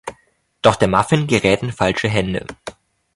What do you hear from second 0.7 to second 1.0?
der